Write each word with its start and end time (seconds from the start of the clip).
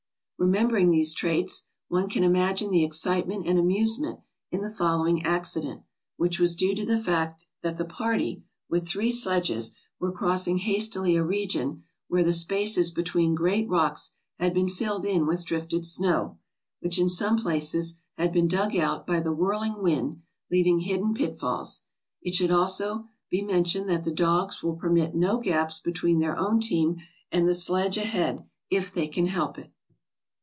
Remembering 0.43 0.89
these 0.89 1.13
traits, 1.13 1.67
one 1.87 2.09
can 2.09 2.23
imagine 2.23 2.71
the 2.71 2.83
excitement 2.83 3.45
and 3.45 3.59
amusement 3.59 4.21
in 4.49 4.61
the 4.61 4.71
following 4.71 5.23
accident, 5.23 5.83
which 6.17 6.39
was 6.39 6.55
due 6.55 6.73
to 6.73 6.83
the 6.83 6.97
fact 6.99 7.45
that 7.61 7.77
the 7.77 7.85
party, 7.85 8.41
with 8.67 8.87
three 8.87 9.11
sledges, 9.11 9.75
were 9.99 10.11
crossing 10.11 10.57
hastily 10.57 11.15
a 11.15 11.23
region 11.23 11.83
where 12.07 12.23
the 12.23 12.33
spaces 12.33 12.89
between 12.89 13.35
great 13.35 13.69
rocks 13.69 14.15
had 14.39 14.51
been 14.51 14.67
filled 14.67 15.05
in 15.05 15.27
with 15.27 15.45
drifted 15.45 15.85
snow, 15.85 16.39
which 16.79 16.97
in 16.97 17.07
some 17.07 17.37
places 17.37 18.01
had 18.17 18.33
been 18.33 18.47
dug 18.47 18.75
out 18.75 19.05
by 19.05 19.19
the 19.19 19.31
whirling 19.31 19.83
wind, 19.83 20.23
leaving 20.49 20.79
hidden 20.79 21.13
pitfalls. 21.13 21.83
It 22.23 22.33
should 22.33 22.49
also 22.49 23.05
be 23.29 23.43
mentioned 23.43 23.87
that 23.89 24.05
the 24.05 24.11
dogs 24.11 24.63
will 24.63 24.75
permit 24.75 25.13
no 25.13 25.37
gaps 25.37 25.79
between 25.79 26.17
their 26.17 26.35
own 26.35 26.59
team 26.59 26.97
and 27.31 27.47
the 27.47 27.53
sledge 27.53 27.95
ahead 27.97 28.43
if 28.71 28.91
they 28.91 29.07
can 29.07 29.27
help 29.27 29.59
it. 29.59 29.71